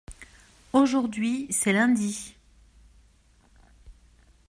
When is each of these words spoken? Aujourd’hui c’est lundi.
Aujourd’hui 0.73 1.45
c’est 1.51 1.73
lundi. 1.73 2.35